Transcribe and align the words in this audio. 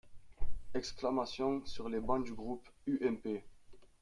(Exclamations 0.73 1.63
sur 1.67 1.87
les 1.87 1.99
bancs 1.99 2.23
du 2.25 2.33
groupe 2.33 2.67
UMP. 2.87 3.43